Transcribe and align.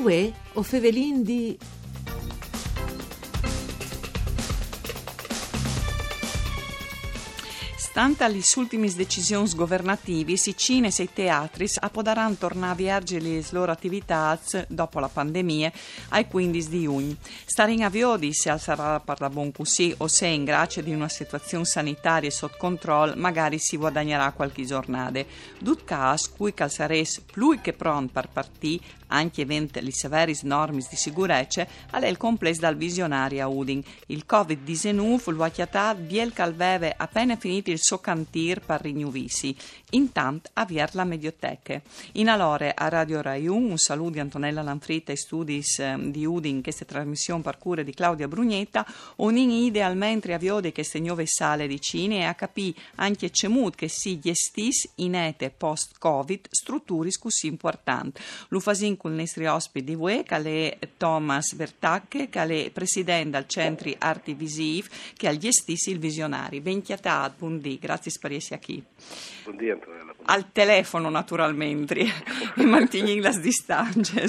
Uè, 0.00 0.32
o 0.54 0.62
fevelin 0.62 1.22
di... 1.22 1.58
Stante 7.90 8.22
alle 8.22 8.40
ultime 8.54 8.88
decisioni 8.94 9.50
governative, 9.52 10.30
i 10.32 10.56
cine 10.56 10.92
e 10.96 11.02
i 11.02 11.12
teatri 11.12 11.66
poteranno 11.90 12.36
tornare 12.36 12.68
a 12.68 12.70
avviare 12.70 13.20
le 13.20 13.44
loro 13.50 13.72
attività 13.72 14.38
dopo 14.68 15.00
la 15.00 15.08
pandemia 15.08 15.72
ai 16.10 16.28
15 16.28 16.68
di 16.68 16.82
giugno. 16.82 17.16
Stare 17.44 17.72
in 17.72 17.82
aviodi 17.82 18.32
se 18.32 18.56
sarà 18.58 19.00
per 19.00 19.20
la 19.20 19.28
buon 19.28 19.50
così 19.50 19.92
o 19.98 20.06
se 20.06 20.28
in 20.28 20.44
grazia 20.44 20.82
di 20.82 20.92
una 20.92 21.08
situazione 21.08 21.64
sanitaria 21.64 22.30
sotto 22.30 22.58
controllo 22.58 23.14
magari 23.16 23.58
si 23.58 23.76
guadagnerà 23.76 24.30
qualche 24.30 24.64
giornata. 24.64 25.24
Dut 25.58 25.82
caso, 25.82 26.30
cui 26.36 26.54
calzares 26.54 27.20
più 27.20 27.60
che 27.60 27.72
pronto 27.72 28.12
per 28.12 28.28
partire 28.28 28.98
anche 29.12 29.42
event 29.42 29.76
le 29.78 29.90
severi 29.90 30.38
norme 30.42 30.86
di 30.88 30.94
sicurezza, 30.96 31.66
è 31.90 32.06
il 32.06 32.16
complesso 32.16 32.60
dal 32.60 32.76
visionario 32.76 33.42
a 33.42 33.48
Udin. 33.48 33.82
Il 34.06 34.24
Covid-19 34.24 35.32
lo 35.32 35.42
ha 35.42 35.48
chiatato 35.48 36.00
biel 36.00 36.32
calveve 36.32 36.94
appena 36.96 37.34
finito 37.34 37.72
il 37.72 37.79
suo 37.80 37.98
cantir 37.98 38.60
per 38.60 38.82
rinnovisi. 38.82 39.54
Intanto 39.90 40.50
avviar 40.54 40.94
la 40.94 41.04
medioteca. 41.04 41.80
In 42.12 42.28
alore 42.28 42.72
a 42.74 42.88
Radio 42.88 43.20
Rai 43.20 43.46
1 43.46 43.70
un 43.70 43.78
saluto 43.78 44.10
di 44.10 44.20
Antonella 44.20 44.62
Lanfritta 44.62 45.12
e 45.12 45.16
studi 45.16 45.62
eh, 45.78 45.96
di 46.10 46.24
Udin, 46.24 46.62
questa 46.62 46.84
trasmissione 46.84 47.42
per 47.42 47.58
cure 47.58 47.84
di 47.84 47.92
Claudia 47.92 48.28
Brugnetta, 48.28 48.86
ogni 49.16 49.66
idealmente 49.66 50.32
avviode 50.32 50.72
queste 50.72 51.00
nuove 51.00 51.26
sale 51.26 51.66
di 51.66 51.80
cine 51.80 52.18
e 52.18 52.24
a 52.24 52.34
capire 52.34 52.78
anche 52.96 53.30
cemut 53.30 53.74
che 53.74 53.88
si 53.88 54.18
gestis 54.18 54.88
in 54.96 55.14
ete 55.14 55.50
post-Covid 55.50 56.46
strutture 56.50 57.10
così 57.18 57.46
importanti. 57.46 58.20
Lo 58.48 58.60
fasin 58.60 58.96
con 58.96 59.12
i 59.12 59.16
nostri 59.16 59.46
ospiti 59.46 59.86
di 59.86 59.94
UE, 59.94 60.22
che 60.22 60.78
è 60.78 60.88
Thomas 60.96 61.54
Vertacche, 61.54 62.28
che 62.28 62.64
è 62.66 62.70
presidente 62.70 63.30
del 63.30 63.46
Centri 63.46 63.94
Arti 63.98 64.34
Visive, 64.34 64.88
che 65.16 65.28
ha 65.28 65.36
gestito 65.36 65.90
il 65.90 65.98
visionari. 65.98 66.60
Ben 66.60 66.82
chiatato, 66.82 67.46
buondì, 67.70 67.78
grazie 67.78 68.12
per 68.20 68.32
essere 68.32 68.60
qui. 68.60 68.82
Buondì 69.44 69.70
Antonella. 69.70 70.14
Al 70.24 70.50
telefono 70.52 71.08
naturalmente, 71.08 71.94
e 72.56 72.64
mantieni 72.64 73.20
le 73.20 73.38
distanze. 73.40 74.26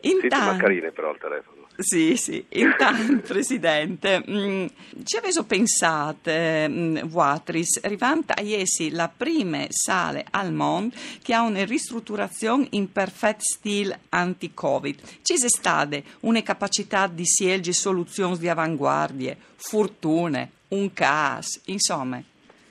Intanto... 0.00 0.36
Sì, 0.36 0.44
mascherine 0.44 0.90
però 0.90 1.10
al 1.10 1.18
telefono. 1.18 1.56
Sì, 1.80 2.16
sì. 2.16 2.44
Intanto, 2.50 3.22
Presidente, 3.26 4.22
mh, 4.26 4.32
mm, 4.32 4.66
ci 5.04 5.16
avete 5.16 5.44
pensato, 5.44 6.30
mh, 6.30 7.06
Vuatris, 7.06 7.80
rivanta 7.82 8.34
a 8.34 8.42
essi 8.42 8.90
la 8.90 9.08
prima 9.08 9.64
sale 9.68 10.26
al 10.30 10.52
mondo 10.52 10.96
che 11.22 11.34
ha 11.34 11.42
una 11.42 11.64
ristrutturazione 11.64 12.66
in 12.70 12.90
perfetto 12.90 13.42
stile 13.42 14.00
anti-Covid. 14.08 15.00
Ci 15.22 15.34
è 15.34 15.48
stata 15.48 16.00
una 16.20 16.42
capacità 16.42 17.06
di 17.06 17.24
scegliere 17.24 17.72
soluzioni 17.72 18.38
di 18.38 18.48
avanguardie, 18.48 19.36
fortune, 19.54 20.50
un 20.68 20.92
caso, 20.92 21.60
insomma. 21.66 22.22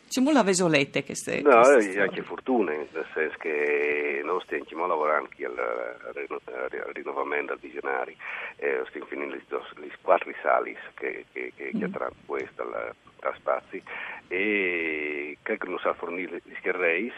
C'è 0.07 0.21
molta 0.21 0.41
vesolette 0.41 1.03
che 1.03 1.15
stai... 1.15 1.41
No, 1.41 1.61
queste 1.61 1.99
anche 1.99 2.21
fortuna, 2.21 2.71
nel 2.71 2.87
senso 3.13 3.35
che 3.39 4.21
noi 4.23 4.41
stiamo 4.45 4.87
lavorando 4.87 5.27
anche 5.29 5.45
al, 5.45 6.93
rinnovamento 6.93 7.53
del 7.53 7.61
visionari, 7.61 8.15
eh, 8.55 8.83
stiamo 8.87 9.05
finendo 9.07 9.35
le 9.35 9.91
quattro 10.01 10.31
sali 10.41 10.75
che, 10.95 11.25
che, 11.33 11.51
che, 11.55 11.71
mm. 11.75 11.79
che 11.79 11.85
avranno 11.85 12.15
questo 12.25 12.63
da 12.63 13.33
spazi 13.35 13.83
e 14.27 15.37
che 15.41 15.57
non 15.65 15.79
sa 15.79 15.93
fornire 15.93 16.41
gli 16.43 16.55
scherreis, 16.57 17.13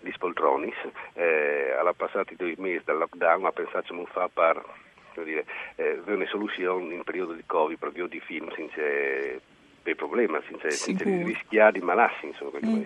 gli 0.00 0.10
spoltroni, 0.12 0.72
eh, 1.14 1.74
alla 1.78 1.92
passati 1.92 2.34
due 2.36 2.54
mesi 2.56 2.82
dal 2.84 2.98
lockdown 2.98 3.44
a 3.44 3.52
pensarci 3.52 3.92
un 3.92 4.06
fa 4.06 4.28
per 4.28 4.64
dire, 5.24 5.44
eh, 5.76 6.00
una 6.06 6.26
soluzione 6.26 6.94
in 6.94 7.04
periodo 7.04 7.34
di 7.34 7.42
Covid, 7.44 7.78
proprio 7.78 8.06
di 8.06 8.20
film, 8.20 8.50
senza 8.54 8.80
per 9.82 9.96
problema, 9.96 10.40
senza, 10.46 10.70
senza 10.70 11.04
rischiare 11.04 11.72
di 11.72 11.80
malarsi, 11.80 12.26
insomma, 12.26 12.58
mm. 12.64 12.82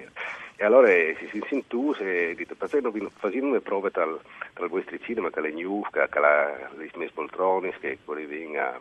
E 0.58 0.64
allora 0.64 0.88
eh, 0.88 1.14
si 1.18 1.28
si 1.28 1.64
tu 1.66 1.94
e 1.98 2.34
facendo, 2.56 2.90
facendo 3.18 3.52
le 3.52 3.60
prove 3.60 3.90
tra, 3.90 4.06
tra 4.54 4.64
i 4.64 4.68
vostri 4.68 4.98
cinema, 5.02 5.28
che 5.28 5.42
le 5.42 5.52
news, 5.52 5.86
la, 5.92 6.70
le 6.74 6.90
mie 6.94 7.10
poltrone, 7.10 7.74
che 7.78 7.98
poi 8.02 8.24
vengono 8.24 8.60
a, 8.60 8.80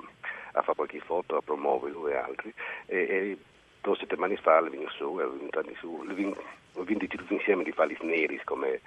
a 0.53 0.61
fare 0.61 0.75
qualche 0.75 0.99
foto, 1.01 1.35
a 1.35 1.41
promuoverlo 1.41 2.07
e 2.07 2.15
altri, 2.15 2.53
e, 2.85 2.97
e 2.97 3.37
due 3.81 3.97
settimane 3.97 4.37
fa 4.37 4.61
le 4.61 4.69
vengono 4.69 4.91
su, 4.91 5.17
le 5.17 5.25
vengono 5.25 5.75
su, 5.75 6.03
le 6.03 6.13
vengono 6.13 6.41
tutti 6.71 7.33
insieme 7.33 7.63
di 7.63 7.73
fare 7.73 7.93
gli 7.93 8.05
neri 8.05 8.39
come, 8.45 8.79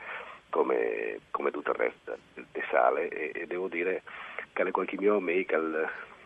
come, 0.48 1.20
come 1.30 1.50
tutto 1.50 1.72
il 1.72 1.76
resto 1.76 2.16
delle 2.32 2.64
sale. 2.70 3.08
E, 3.08 3.32
e 3.34 3.46
devo 3.46 3.68
dire 3.68 4.02
che 4.54 4.64
le 4.64 4.70
qualche 4.70 4.96
mio 4.98 5.16
amico 5.16 5.56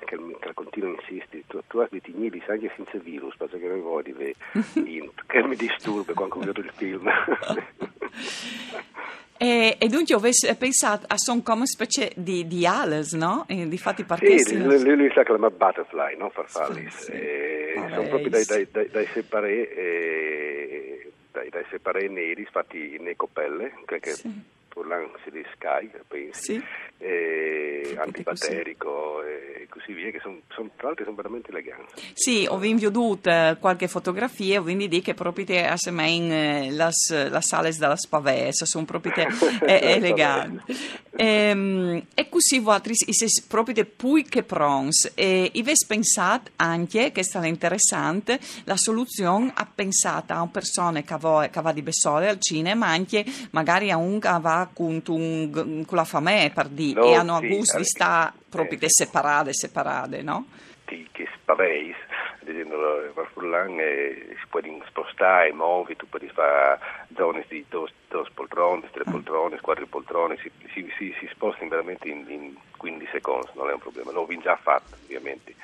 che, 0.04 0.16
che 0.40 0.54
continua 0.54 0.90
a 0.90 0.92
insistere, 1.00 1.44
tu, 1.46 1.60
tu 1.66 1.78
hai 1.78 2.00
tignili 2.00 2.42
anche 2.48 2.72
senza 2.76 2.98
virus, 2.98 3.36
perché 3.36 3.58
non 3.58 3.80
vuoi 3.80 4.02
che 4.02 5.42
mi 5.42 5.56
disturba 5.56 6.12
quando 6.12 6.38
vedo 6.40 6.60
il 6.60 6.72
film. 6.74 7.08
E, 9.42 9.76
e, 9.76 9.88
dunque 9.88 10.14
avessi 10.14 10.54
pensato 10.54 11.04
a 11.08 11.16
sono 11.16 11.42
come 11.42 11.66
specie 11.66 12.12
di, 12.14 12.46
di 12.46 12.64
Alice, 12.64 13.16
no? 13.16 13.44
E 13.48 13.66
difatti 13.66 14.04
perché 14.04 14.38
sì, 14.38 14.56
lui, 14.56 14.80
lui, 14.80 14.94
lui 14.94 15.10
sa 15.12 15.24
che 15.24 15.36
la 15.36 15.50
butterfly, 15.50 16.16
no? 16.16 16.30
Farfalli. 16.30 16.88
Sì, 16.90 17.06
sì. 17.06 17.72
sono 17.92 18.06
proprio 18.06 18.30
dai, 18.30 18.44
dai, 18.44 18.68
dai, 18.70 18.88
dai 18.88 19.06
separé, 19.12 19.74
eh, 19.74 21.12
dai, 21.32 21.48
dai 21.48 21.64
separé 21.70 22.06
neri 22.06 22.46
fatti 22.48 22.94
in 22.94 23.08
ecopelle, 23.08 23.72
che, 23.84 23.98
che 23.98 24.12
sì. 24.12 24.30
Si 25.24 25.30
dice 25.30 25.48
Sky, 25.56 25.90
penso, 26.08 26.40
sì. 26.40 26.64
eh, 26.98 27.94
antibatterico 27.98 29.11
così 29.72 29.94
via, 29.94 30.10
che 30.10 30.20
sono, 30.20 30.40
son, 30.54 30.70
tra 30.76 30.88
l'altro 30.88 31.04
sono 31.04 31.16
veramente 31.16 31.48
eleganti. 31.48 32.02
Sì, 32.12 32.46
ho 32.48 32.58
eh, 33.24 33.56
qualche 33.58 33.88
fotografia 33.88 34.60
quindi 34.60 34.86
dico 34.86 35.04
che 35.04 35.14
proprio 35.14 35.46
a 35.88 35.90
me 35.90 36.70
la 36.70 37.40
sala 37.40 37.70
della 37.70 37.96
spavessa, 37.96 38.66
sono 38.66 38.84
proprio 38.84 39.12
eleganti. 39.64 40.72
e, 41.16 41.26
ehm, 41.26 42.06
e 42.14 42.28
così 42.28 42.60
siete 43.12 43.44
proprio 43.48 43.74
pui 43.84 44.24
che 44.24 44.42
prons 44.42 45.12
e 45.14 45.50
avete 45.54 45.86
pensato 45.86 46.50
anche, 46.56 47.10
che 47.10 47.20
è 47.20 47.24
stata 47.24 47.46
interessante, 47.46 48.38
la 48.64 48.76
soluzione 48.76 49.52
ha 49.54 49.66
pensato 49.72 50.32
a 50.34 50.42
una 50.42 50.50
persona 50.50 51.00
che 51.00 51.16
va, 51.18 51.48
che 51.48 51.60
va 51.60 51.72
di 51.72 51.82
Bessole 51.82 52.28
al 52.28 52.38
cinema, 52.40 52.86
ma 52.86 52.92
anche 52.92 53.24
magari 53.50 53.90
a 53.90 53.96
un 53.96 54.20
che 54.20 54.38
va 54.40 54.68
con, 54.72 55.02
con 55.02 55.86
la 55.90 56.04
famiglia 56.04 56.50
per 56.50 56.68
dire 56.68 57.00
no, 57.00 57.06
e 57.06 57.14
hanno 57.14 57.38
sì, 57.38 57.48
gusto 57.48 57.78
di 57.78 57.84
stare 57.84 58.40
proprio 58.52 58.78
eh, 58.78 58.90
separate, 58.90 59.52
separate, 59.54 60.22
no? 60.22 60.46
Che 60.84 61.26
spaveis, 61.40 61.96
dicendo 62.40 62.76
per 63.14 63.26
Furlan 63.32 63.80
eh, 63.80 64.36
si 64.38 64.46
può 64.50 64.60
spostare, 64.86 65.50
muovi, 65.52 65.96
tu 65.96 66.06
puoi 66.06 66.28
fare 66.28 66.78
zone 67.16 67.46
di 67.48 67.64
due, 67.68 67.88
due 68.08 68.28
poltrone, 68.34 68.90
tre 68.90 69.04
poltrone, 69.04 69.58
quattro 69.60 69.86
poltrone, 69.86 70.36
si, 70.36 70.50
si, 70.74 70.92
si, 70.98 71.14
si 71.18 71.28
sposta 71.32 71.66
veramente 71.66 72.08
in, 72.08 72.26
in 72.28 72.54
15 72.76 73.10
secondi, 73.10 73.48
non 73.54 73.70
è 73.70 73.72
un 73.72 73.78
problema, 73.78 74.12
l'ho 74.12 74.28
già 74.42 74.56
fatto 74.56 74.96
ovviamente 75.02 75.54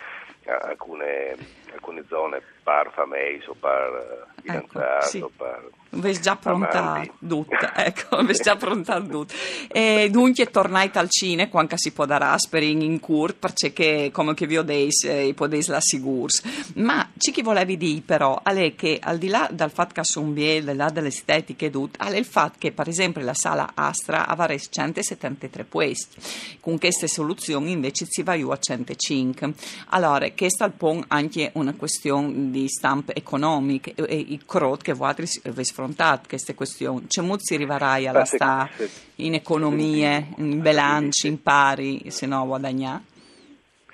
alcune, 0.50 1.36
alcune 1.72 2.04
zone 2.08 2.42
per 2.62 2.90
famiglie 2.92 3.46
o 3.46 3.54
per 3.54 4.26
fidanzati 4.40 4.78
ecco, 4.78 5.06
sì. 5.06 5.20
o 5.20 5.30
per 5.36 5.70
Avessi 5.90 6.20
già 6.20 6.36
pronta 6.36 7.02
tutto, 7.26 7.56
ecco, 7.74 8.16
avessi 8.16 8.42
già 8.42 8.56
pronta 8.56 9.00
tutto. 9.00 9.32
E 9.68 10.08
dunque 10.10 10.46
tornai 10.46 10.90
al 10.92 11.08
cine 11.08 11.48
quando 11.48 11.78
si 11.78 11.92
può 11.92 12.04
dare 12.04 12.26
aspering 12.26 12.82
in 12.82 13.00
cur, 13.00 13.34
perché 13.34 14.10
come 14.12 14.34
che 14.34 14.46
vi 14.46 14.58
ho 14.58 14.62
detto, 14.62 15.08
eh, 15.08 15.32
potete 15.34 15.70
la 15.70 15.80
sicurs. 15.80 16.72
Ma 16.74 17.07
ci 17.18 17.32
chi 17.32 17.42
volevi 17.42 17.76
dire 17.76 18.00
però, 18.00 18.42
è 18.42 18.74
che 18.74 18.98
al 19.02 19.18
di 19.18 19.28
là 19.28 19.48
dal 19.52 19.70
fatto 19.70 19.94
che 19.94 20.04
sono 20.04 20.30
bien, 20.30 20.66
al 20.68 20.72
di 20.72 20.76
là 20.76 20.90
dell'estetica 20.90 21.66
e 21.66 21.70
tutto, 21.70 22.02
è 22.02 22.16
il 22.16 22.24
fatto 22.24 22.56
che 22.58 22.72
per 22.72 22.88
esempio 22.88 23.22
la 23.22 23.34
sala 23.34 23.72
Astra 23.74 24.26
aveva 24.26 24.56
173 24.56 25.64
posti, 25.64 26.16
con 26.60 26.78
queste 26.78 27.08
soluzioni 27.08 27.72
invece 27.72 28.06
si 28.08 28.22
va 28.22 28.32
a 28.32 28.58
105. 28.58 29.52
Allora, 29.88 30.30
questa 30.30 30.66
è 30.66 31.00
anche 31.08 31.50
una 31.54 31.74
questione 31.74 32.50
di 32.50 32.68
stampa 32.68 33.12
economica 33.14 33.90
e, 33.94 34.04
e 34.06 34.24
il 34.28 34.44
crot 34.46 34.82
che 34.82 34.92
voi 34.92 35.10
avete 35.10 35.60
affrontato 35.60 36.28
queste 36.28 36.54
questioni? 36.54 37.06
C'è 37.06 37.22
molto 37.22 37.44
si 37.44 37.54
arriverai 37.54 38.06
alla 38.06 38.24
sta 38.24 38.68
in 39.16 39.34
economie, 39.34 40.28
in 40.36 40.60
bilanci, 40.60 41.26
in 41.26 41.42
pari, 41.42 42.04
se 42.08 42.26
no 42.26 42.46
guadagnare? 42.46 43.16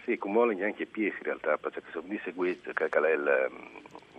Sì, 0.05 0.19
come 0.19 0.35
vuole 0.35 0.55
neanche 0.55 0.85
piesi 0.85 1.17
in 1.17 1.25
realtà, 1.25 1.57
perché 1.57 1.83
se 1.91 2.01
mi 2.05 2.21
seguite 2.23 2.73
è 2.73 3.11
il, 3.11 3.51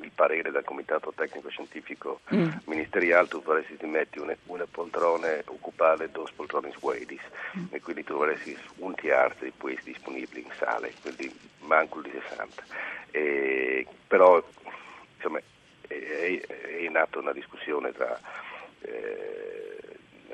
il, 0.01 0.11
parere 0.15 0.49
del 0.49 0.63
comitato 0.63 1.13
tecnico 1.15 1.49
scientifico 1.49 2.21
mm. 2.33 2.49
ministeriale, 2.65 3.27
tu 3.27 3.43
vorresti 3.43 3.77
ti 3.77 3.85
metti 3.85 4.17
una, 4.17 4.35
una 4.45 4.65
poltrona 4.69 5.27
occupare 5.45 6.09
due 6.09 6.25
poltrone 6.35 6.71
suedis 6.71 7.21
mm. 7.57 7.65
e 7.69 7.81
quindi 7.81 8.03
tu 8.03 8.15
vorresti 8.15 8.57
un 8.77 8.95
terzo 8.95 9.43
di 9.43 9.53
questi 9.55 9.91
disponibili 9.91 10.41
in 10.41 10.51
sale, 10.57 10.91
quindi 11.01 11.31
manco 11.59 12.01
di 12.01 12.09
60. 12.09 12.63
E, 13.11 13.85
però 14.07 14.43
insomma 15.17 15.39
è, 15.87 16.41
è 16.47 16.77
in 16.79 16.97
atto 16.97 17.19
una 17.19 17.31
discussione 17.31 17.91
tra 17.91 18.19
eh, 18.81 19.74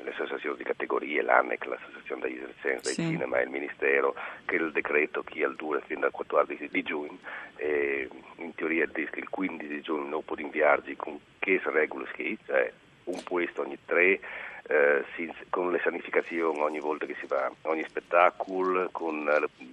le 0.02 0.10
associazioni 0.10 0.56
di 0.56 0.64
categorie, 0.64 1.22
l'ANEC, 1.22 1.64
l'associazione 1.66 2.22
degli 2.22 2.36
esercenti 2.36 2.82
del 2.82 2.92
Sì. 2.94 3.02
cinema 3.02 3.38
e 3.38 3.42
il 3.44 3.50
Ministero, 3.50 4.14
che 4.44 4.56
il 4.56 4.72
decreto 4.72 5.22
che 5.22 5.44
al 5.44 5.54
dura 5.56 5.80
fino 5.80 6.04
al 6.06 6.10
14 6.12 6.68
di 6.68 6.82
giugno, 6.82 7.18
e 7.56 8.08
in 8.36 8.54
teoria 8.54 8.84
il 8.84 9.28
15 9.28 9.68
di 9.68 9.80
giugno 9.80 10.08
non 10.08 10.24
può 10.24 10.36
inviarci 10.36 10.96
con 10.96 11.18
che 11.38 11.60
regole 11.64 12.06
che 12.12 12.36
cioè 12.46 12.72
un 13.04 13.22
puesto 13.24 13.62
ogni 13.62 13.78
tre, 13.84 14.20
eh, 14.68 15.04
con 15.50 15.70
le 15.72 15.80
sanificazioni 15.82 16.58
ogni 16.60 16.78
volta 16.80 17.04
che 17.06 17.16
si 17.18 17.26
va, 17.26 17.50
ogni 17.62 17.82
spettacolo, 17.88 18.88
con 18.92 19.28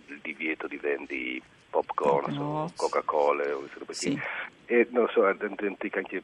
il 0.08 0.20
divieto 0.22 0.68
di 0.68 0.78
vendi 0.78 1.42
popcorn, 1.70 2.34
Popcorn. 2.36 2.72
Coca-Cola 2.76 3.56
o 3.56 3.68
Sì. 3.90 4.20
E 4.66 4.88
non 4.92 5.08
so, 5.10 5.26
anche 5.26 6.24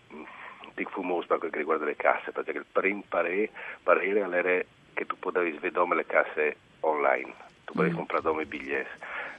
anche 0.75 0.83
di 0.83 0.85
fumoso 0.85 1.27
per 1.27 1.37
quel 1.39 1.51
che 1.51 1.57
riguarda 1.59 1.85
le 1.85 1.95
casse, 1.95 2.31
perché 2.31 2.51
il 2.51 2.65
prim 2.69 3.01
parere, 3.07 3.49
parere 3.81 4.19
era 4.19 4.63
che 4.93 5.05
tu 5.05 5.17
potevi 5.17 5.55
svedere 5.57 5.95
le 5.95 6.05
casse 6.05 6.57
online, 6.81 7.33
tu 7.63 7.73
potevi 7.73 7.93
Mm. 7.93 7.97
comprare 7.97 8.41
i 8.41 8.45
biglietti 8.45 8.89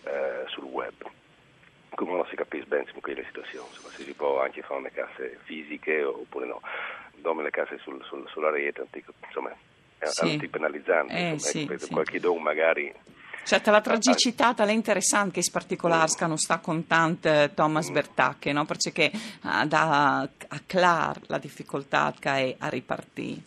eh, 0.05 0.45
sul 0.47 0.65
web. 0.65 0.95
Come 1.95 2.13
non 2.13 2.27
si 2.29 2.37
capisce 2.37 2.67
bene 2.67 2.85
in 2.93 3.01
quelle 3.01 3.25
situazioni, 3.25 3.67
insomma, 3.69 3.89
se 3.97 4.05
si 4.05 4.13
può 4.13 4.41
anche 4.43 4.63
fare 4.63 4.83
le 4.83 4.91
casse 4.93 5.39
fisiche 5.45 6.03
oppure 6.03 6.47
no, 6.47 6.61
dome 7.17 7.43
le 7.43 7.51
casse 7.51 7.79
sul- 7.79 8.05
sul- 8.05 8.29
sulla 8.29 8.51
rete, 8.51 8.81
antico, 8.83 9.13
insomma, 9.27 9.51
è 9.99 10.07
Sì. 10.07 10.25
antipenalizzante, 10.33 11.15
Eh, 11.15 11.31
insomma, 11.33 11.39
sì, 11.39 11.77
sì. 11.79 11.93
qualche 11.93 12.21
don 12.21 12.43
magari 12.43 12.93
Cioè, 13.47 13.61
la 13.67 13.81
tragicità 13.81 14.57
è 14.57 14.71
interessante 14.73 15.41
che 15.41 15.49
particolare 15.53 16.11
non 16.27 16.37
sta 16.37 16.59
con 16.59 16.85
tante 16.89 17.53
Thomas 17.55 17.89
Mm. 17.91 17.93
Bertacche, 17.93 18.53
no? 18.53 18.65
Perché 18.65 19.13
ah, 19.43 19.65
dà 19.65 20.19
a 20.21 20.61
clar 20.67 21.21
la 21.27 21.39
difficoltà 21.39 22.13
che 22.19 22.29
è 22.31 22.57
a 22.59 22.69
ripartire. 22.69 23.41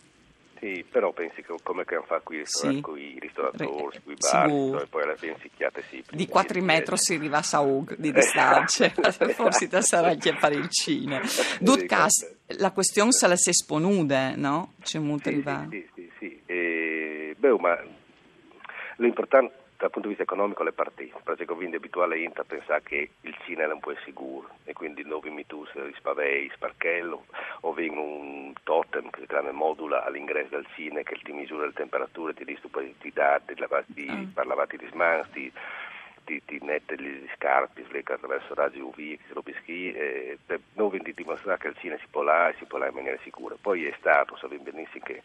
Sì, 0.58 0.84
però 0.90 1.12
pensi 1.12 1.42
che 1.42 1.54
come 1.62 1.84
che 1.84 2.00
fa 2.06 2.20
qui 2.20 2.40
Sì. 2.44 2.80
con 2.80 2.98
i 2.98 3.18
ristoratori, 3.18 3.98
Re- 4.04 4.12
i 4.12 4.16
sì, 4.18 4.30
bar, 4.30 4.48
e 4.82 4.86
poi 4.88 5.02
alla 5.02 5.16
fine 5.16 5.36
si 5.42 5.50
chiate 5.54 5.84
sì. 5.90 6.02
Di 6.10 6.26
4 6.26 6.62
metri 6.62 6.96
si 6.96 7.14
arriva 7.14 7.38
a 7.38 7.42
Saug 7.42 7.96
di 7.96 8.12
Esatto. 8.16 8.64
distanza, 8.64 9.28
forse 9.34 9.68
da 9.68 9.82
sarà 9.82 10.08
anche 10.08 10.32
per 10.34 10.52
il 10.52 10.68
cinema. 10.70 11.20
Dut 11.60 11.84
cas, 11.84 12.36
la 12.58 12.70
questione 12.72 13.12
se 13.12 13.26
la 13.26 13.36
si 13.36 13.50
esponude, 13.50 14.34
no? 14.36 14.72
C'è 14.82 14.98
molto 14.98 15.28
Sì, 15.28 15.34
arriva. 15.34 15.66
sì, 15.68 15.78
sì, 15.78 15.90
sì, 15.94 16.10
sì. 16.18 16.42
E, 16.46 17.34
beh, 17.38 17.58
ma 17.58 17.78
l'importante 18.96 19.54
dal 19.80 19.88
punto 19.88 20.08
di 20.08 20.14
vista 20.14 20.24
economico 20.24 20.62
è 20.66 20.72
partire, 20.72 21.16
perché 21.24 21.46
quindi 21.46 21.76
è 21.76 21.78
abituale 21.78 22.22
a 22.22 22.44
pensare 22.44 22.82
che 22.82 23.12
il 23.22 23.34
cinema 23.46 23.70
è 23.70 23.74
un 23.74 23.80
po' 23.80 23.94
sicuro 24.04 24.50
e 24.64 24.74
quindi 24.74 25.02
non 25.04 25.20
vi 25.20 25.46
tu 25.46 25.66
rispavei, 25.72 26.50
sparchello 26.54 27.24
o 27.62 27.72
viene 27.72 27.98
un 27.98 28.52
totem 28.62 29.08
che 29.08 29.20
si 29.20 29.26
chiama 29.26 29.52
modula 29.52 30.04
all'ingresso 30.04 30.56
del 30.56 30.66
cinema 30.74 31.00
che 31.00 31.18
ti 31.22 31.32
misura 31.32 31.64
le 31.64 31.72
temperature, 31.72 32.34
ti 32.34 32.44
dice 32.44 32.68
poi 32.68 32.94
ti 32.98 33.10
dà, 33.10 33.40
ti, 33.44 33.54
ti 33.94 34.30
parlavati 34.34 34.76
di 34.76 34.86
smans, 34.90 35.30
ti, 35.30 35.50
ti, 36.24 36.42
ti 36.44 36.58
mette 36.60 37.00
gli 37.00 37.26
scarpi, 37.36 37.82
slecca 37.88 38.14
attraverso 38.14 38.52
raggi 38.52 38.80
UV, 38.80 38.94
che 38.94 39.18
si 39.26 39.32
robi 39.32 39.54
schi, 39.62 39.92
e 39.92 40.38
per 40.44 40.60
non 40.74 40.90
di 40.90 41.14
dimostrare 41.14 41.58
che 41.58 41.68
il 41.68 41.76
cinema 41.78 42.00
si 42.00 42.06
può 42.10 42.20
là 42.20 42.50
e 42.50 42.54
si 42.58 42.66
può 42.66 42.76
là 42.76 42.88
in 42.88 42.94
maniera 42.94 43.18
sicura. 43.22 43.56
Poi 43.58 43.86
è 43.86 43.94
stato, 43.98 44.36
sapete 44.36 44.70
benissimo 44.70 45.04
che 45.04 45.22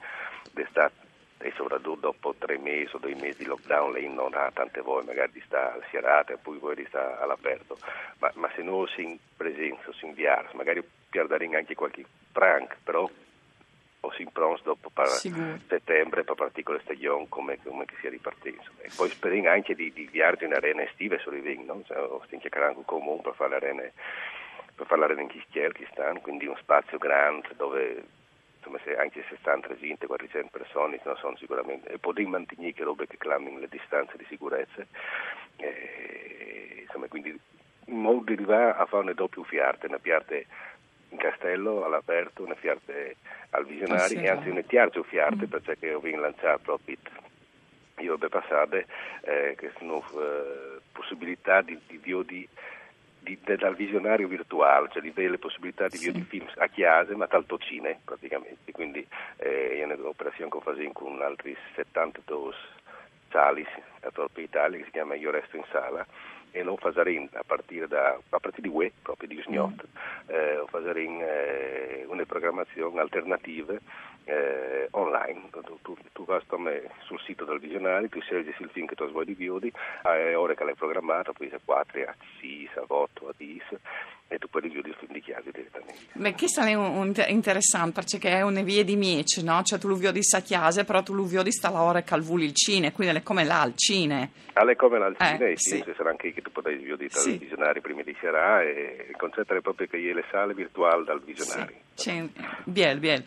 d'estate 0.53 1.04
e 1.45 1.53
soprattutto 1.55 1.99
dopo 1.99 2.33
tre 2.39 2.57
mesi 2.57 2.95
o 2.95 2.97
due 2.97 3.13
mesi 3.13 3.43
di 3.43 3.45
lockdown 3.45 3.91
lei 3.91 4.09
non 4.09 4.33
ha 4.33 4.49
tante 4.51 4.81
voglie 4.81 5.05
magari 5.05 5.31
di 5.31 5.43
stare 5.45 5.73
al 5.73 5.85
serate 5.91 6.33
e 6.33 6.37
poi 6.37 6.57
di 6.75 6.85
stare 6.87 7.21
all'aperto. 7.21 7.77
Ma, 8.17 8.31
ma 8.33 8.49
se 8.55 8.63
non 8.63 8.87
si 8.87 9.03
in 9.03 9.17
presenza 9.37 9.93
si 9.93 10.05
inviare 10.05 10.49
magari 10.53 10.83
perderemo 11.07 11.55
anche 11.55 11.75
qualche 11.75 12.03
prank 12.31 12.77
però 12.83 13.07
o 13.99 14.11
si 14.13 14.23
impronta 14.23 14.63
dopo 14.63 14.89
settembre 15.67 16.23
per 16.23 16.33
partire 16.35 16.63
con 16.63 16.75
le 16.75 16.81
stagioni 16.81 17.27
come, 17.29 17.59
come 17.61 17.85
che 17.85 17.95
sia 17.99 18.09
ripartito 18.09 18.63
e 18.79 18.89
poi 18.95 19.09
speriamo 19.09 19.49
anche 19.49 19.75
di, 19.75 19.93
di 19.93 20.07
viaggiare 20.11 20.45
in 20.45 20.53
arene 20.53 20.89
estive 20.89 21.19
su 21.19 21.29
Riving 21.29 21.65
no? 21.65 21.83
cioè, 21.85 21.99
o 21.99 22.23
stiamo 22.25 22.77
un 22.77 22.85
comune 22.85 23.21
per 23.21 23.35
fare 23.35 23.49
le 23.51 23.55
arene 23.55 23.93
per 24.73 24.87
fare 24.87 24.99
l'arena 24.99 25.21
in 25.21 25.29
stanno 25.91 26.19
quindi 26.21 26.47
un 26.47 26.57
spazio 26.57 26.97
grande 26.97 27.49
dove 27.55 28.03
insomma, 28.65 28.79
se 28.83 28.95
anche 28.95 29.23
se 29.29 29.37
stanno 29.39 29.61
300, 29.61 30.07
400 30.07 30.49
persone, 30.51 30.99
non 31.03 31.15
sono 31.17 31.37
sicuramente, 31.37 31.89
e 31.89 31.99
poter 31.99 32.25
mantenere 32.25 32.73
che 32.73 32.83
robe 32.83 33.05
che 33.07 33.17
clamino 33.17 33.59
le 33.59 33.67
distanze 33.69 34.17
di 34.17 34.25
sicurezza, 34.27 34.85
e, 35.57 36.79
insomma, 36.81 37.07
quindi 37.07 37.39
in 37.87 37.97
modo 37.99 38.23
di 38.25 38.33
arrivare 38.33 38.71
a 38.71 38.85
fare 38.85 39.03
una 39.03 39.13
doppia 39.13 39.43
fiarte, 39.43 39.87
una 39.87 39.99
fiarte 39.99 40.45
in 41.09 41.17
castello 41.17 41.85
all'aperto, 41.85 42.43
una 42.43 42.55
fiarte 42.55 43.17
al 43.51 43.65
visionario, 43.65 44.19
e 44.19 44.27
anzi 44.27 44.47
no. 44.47 44.53
una 44.53 44.63
terza 44.63 45.03
fiarte, 45.03 45.47
perché 45.47 45.93
ho 45.93 46.01
lanciare 46.03 46.59
proprio 46.59 46.97
io 47.99 48.17
ho 48.19 48.29
passato 48.29 48.75
eh, 48.75 49.55
che 49.57 49.71
sono 49.77 50.03
eh, 50.19 50.81
possibilità 50.91 51.61
di, 51.61 51.79
di, 51.87 51.97
vio 51.97 52.23
di 52.23 52.45
di, 53.25 53.37
de, 53.43 53.57
dal 53.57 53.75
visionario 53.75 54.27
virtuale, 54.27 54.87
cioè 54.91 55.01
di 55.01 55.09
avere 55.09 55.31
le 55.31 55.37
possibilità 55.39 55.87
di 55.87 55.97
Sì. 55.97 56.05
vedere 56.05 56.25
film 56.25 56.47
a 56.57 56.67
chiesa, 56.67 57.15
ma 57.17 57.27
talto 57.27 57.57
cine 57.57 57.99
praticamente. 58.05 58.71
Quindi 58.71 59.05
eh, 59.37 59.79
è 59.79 59.83
un'operazione 59.83 60.51
che 60.51 60.59
facciamo 60.61 60.91
con 60.93 61.21
altri 61.21 61.57
72 61.75 62.53
sali 63.31 63.65
a 64.01 64.11
tutta 64.11 64.39
Italia 64.39 64.77
che 64.77 64.85
si 64.85 64.91
chiama 64.91 65.15
Io 65.15 65.31
resto 65.31 65.57
in 65.57 65.65
sala 65.71 66.05
e 66.51 66.63
lo 66.63 66.77
faremo 66.77 67.27
a 67.33 67.43
partire 67.45 67.85
da 67.87 68.11
a 68.29 68.39
partire 68.39 68.69
di 68.69 68.73
UE, 68.73 68.93
proprio 69.01 69.27
di 69.27 69.35
Usgnot, 69.45 69.83
eh, 70.27 70.55
lo 70.55 70.67
faremo 70.67 71.21
eh, 71.21 72.05
una 72.07 72.23
programmazione 72.23 73.01
alternativa 73.01 73.73
eh, 74.23 74.87
online. 74.91 75.49
Tu, 75.51 75.79
tu, 75.81 75.97
tu 76.13 76.23
vai 76.25 76.41
sul 77.03 77.19
sito 77.21 77.43
del 77.43 77.59
visionario, 77.59 78.07
tu 78.07 78.21
scegli 78.21 78.53
il 78.57 78.69
film 78.69 78.85
che 78.87 78.95
tu 78.95 79.05
vuoi 79.11 79.25
di 79.25 79.33
Viodi, 79.33 79.71
a 80.03 80.39
ore 80.39 80.55
che 80.55 80.63
l'hai 80.63 80.75
programmato, 80.75 81.33
poi 81.33 81.49
se 81.49 81.59
4, 81.63 82.01
a 82.03 82.15
6, 82.39 82.54
a 82.79 82.85
8, 82.87 83.27
a 83.29 83.33
10 83.37 83.63
e 84.27 84.37
tu 84.39 84.47
puoi 84.49 84.63
rivedere 84.63 84.89
il 84.89 84.95
film 84.99 85.13
di 85.13 85.21
chiave 85.21 85.51
direttamente. 85.51 85.93
Beh, 86.13 86.33
questo 86.33 86.61
è 86.61 86.73
un, 86.73 86.83
un 86.97 87.13
interessante 87.27 88.01
perché 88.01 88.29
è 88.29 88.41
una 88.41 88.61
via 88.63 88.83
di 88.83 88.95
mieci, 88.95 89.43
no? 89.43 89.61
Cioè 89.61 89.77
tu 89.79 89.87
lo 89.87 89.95
vedi 89.95 90.23
sa 90.23 90.39
chiesa, 90.41 90.83
però 90.83 91.03
tu 91.03 91.13
lo 91.13 91.25
vedi 91.25 91.51
sta 91.51 91.69
la 91.69 91.81
ora 91.81 92.01
che 92.01 92.19
vuli 92.19 92.45
il 92.45 92.53
cine, 92.55 92.91
quindi 92.91 93.15
è 93.17 93.23
come 93.23 93.43
là 93.43 93.63
il 93.65 93.73
cine. 93.75 94.31
Alle 94.53 94.75
come 94.75 94.97
l'al 94.97 95.15
Eh, 95.19 95.53
sì. 95.57 95.77
sì. 95.85 95.93
sarà 95.95 96.09
anche 96.09 96.33
che 96.33 96.41
tu 96.41 96.51
potrai 96.51 96.77
dal 96.83 97.09
Sì. 97.09 97.37
visionario 97.37 97.81
prima 97.81 98.01
di 98.01 98.15
sera 98.19 98.61
e 98.63 99.05
il 99.09 99.15
concetto 99.15 99.53
è 99.53 99.61
proprio 99.61 99.85
che 99.87 99.97
le 99.97 100.23
sale 100.31 100.53
virtuali 100.53 101.03
dal 101.03 101.21
visionario. 101.21 101.75
Sì, 101.75 101.84
biel, 102.65 102.99
biel. 102.99 103.23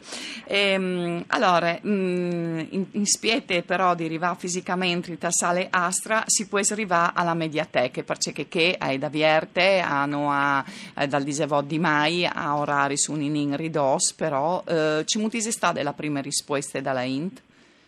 Ehm, 0.46 1.24
allora, 1.28 1.78
mm, 1.86 2.58
in, 2.70 2.86
in 2.92 3.06
spiete 3.06 3.62
però 3.62 3.94
di 3.94 4.04
arrivare 4.04 4.36
fisicamente 4.38 5.10
in 5.10 5.18
sale 5.30 5.68
Astra 5.70 6.22
si 6.26 6.46
può 6.48 6.58
arrivare 6.58 7.12
alla 7.14 7.34
mediateca 7.34 8.02
perché 8.02 8.46
che 8.48 8.76
è 8.78 8.98
da 8.98 9.08
vierte 9.08 9.78
hanno 9.78 10.30
a, 10.30 10.64
eh, 10.96 11.06
dal 11.06 11.22
disevò 11.22 11.62
di 11.62 11.78
mai 11.78 12.26
a 12.26 12.56
orari 12.58 12.96
su 12.98 13.12
un 13.12 13.22
in 13.22 13.56
ridos 13.56 14.12
però 14.12 14.62
eh, 14.66 15.02
ci 15.06 15.18
mutisi 15.18 15.50
sta 15.50 15.72
della 15.72 15.92
prima 15.94 16.20
risposta 16.20 16.80
dalla 16.80 17.02
Int 17.02 17.42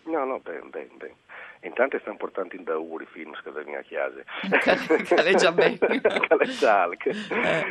No, 0.05 0.25
no, 0.25 0.41
ben, 0.43 0.71
ben, 0.71 0.89
ben. 0.97 1.11
Intanto 1.63 1.99
stanno 2.01 2.17
portando 2.17 2.57
in 2.57 2.65
dauri 2.65 3.05
i 3.05 3.09
film 3.13 3.33
che 3.45 3.51
vengono 3.51 3.77
a 3.79 3.83
chiesa. 3.83 5.37
Già 5.37 5.53
bene. 5.53 5.79
Sale, 6.47 6.97
che- 6.97 7.15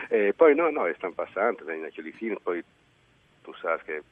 Eh. 0.09 0.27
E 0.27 0.33
poi 0.33 0.55
no, 0.55 0.69
no, 0.69 0.89
stanno 0.95 1.13
passando, 1.13 1.65
vengono 1.65 1.87
anche 1.87 2.07
i 2.07 2.13
film, 2.13 2.37
poi 2.41 2.63
sai 3.77 3.85
che 3.85 4.03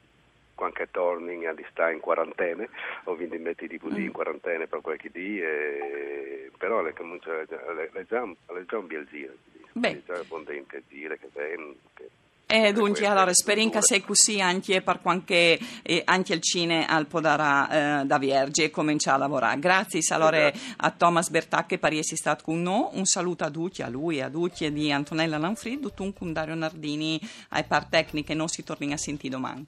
quando 0.54 0.88
torni 0.90 1.46
a 1.46 1.54
stare 1.70 1.92
in 1.92 2.00
quarantena, 2.00 2.66
o 3.04 3.14
quindi 3.14 3.38
metti 3.38 3.68
di 3.68 3.78
così 3.78 4.02
in 4.02 4.12
quarantena 4.12 4.66
per 4.66 4.80
qualche 4.80 5.08
dì, 5.10 5.40
e... 5.40 6.50
però 6.58 6.82
le, 6.82 6.92
comunque, 6.94 7.46
le, 7.48 7.90
le, 7.92 8.06
già, 8.06 8.24
le 8.24 8.64
già 8.66 8.78
un 8.78 8.86
bel 8.88 9.06
giro, 9.06 9.34
Beh. 9.72 9.92
le 9.92 10.02
già 10.04 10.14
abbondante 10.14 10.78
a 10.78 10.80
gira, 10.88 11.14
che 11.14 11.28
vengono, 11.32 11.74
che... 11.94 12.10
E 12.50 12.72
dunque, 12.72 12.88
queste 12.88 13.06
allora, 13.06 13.32
strutture. 13.34 13.82
sei 13.82 14.00
così 14.00 14.40
anche 14.40 14.80
per 14.80 15.02
qualche, 15.02 15.58
eh, 15.82 16.00
anche 16.06 16.32
il 16.32 16.40
cine 16.40 16.86
al 16.86 17.06
Podara 17.06 18.00
eh, 18.00 18.06
da 18.06 18.16
Vierge 18.16 18.64
e 18.64 18.70
comincia 18.70 19.12
a 19.12 19.18
lavorare. 19.18 19.58
Grazie 19.58 20.00
allora 20.14 20.50
a 20.76 20.90
Thomas 20.90 21.28
Bertacche 21.28 21.76
per 21.76 21.92
essere 21.92 22.16
stato 22.16 22.44
con 22.44 22.62
noi. 22.62 22.88
Un 22.92 23.04
saluto 23.04 23.44
a 23.44 23.50
tutti, 23.50 23.82
a 23.82 23.88
lui, 23.90 24.22
a 24.22 24.30
tutti 24.30 24.72
di 24.72 24.90
Antonella 24.90 25.36
Lanfrid, 25.36 25.92
un 25.98 26.14
con 26.14 26.32
Dario 26.32 26.54
Nardini, 26.54 27.20
ai 27.50 27.64
par 27.64 27.84
tecniche, 27.84 28.32
non 28.32 28.48
si 28.48 28.64
torni 28.64 28.94
a 28.94 28.96
sentire 28.96 29.34
domani. 29.34 29.66